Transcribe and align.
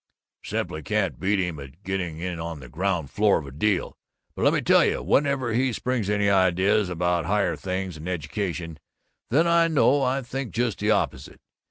"simply 0.43 0.81
can't 0.81 1.19
beat 1.19 1.39
him 1.39 1.59
at 1.59 1.83
getting 1.83 2.17
in 2.17 2.39
on 2.39 2.59
the 2.59 2.67
ground 2.67 3.11
floor 3.11 3.37
of 3.37 3.45
a 3.45 3.51
deal, 3.51 3.93
but 4.33 4.41
let 4.43 4.51
me 4.51 4.59
tell 4.59 4.83
you 4.83 5.03
whenever 5.03 5.53
he 5.53 5.71
springs 5.71 6.09
any 6.09 6.27
ideas 6.27 6.89
about 6.89 7.25
higher 7.25 7.55
things 7.55 7.97
and 7.97 8.09
education, 8.09 8.79
then 9.29 9.45
I 9.45 9.67
know 9.67 10.01
I 10.01 10.23
think 10.23 10.53
just 10.55 10.79
the 10.79 10.89
opposite. 10.89 11.39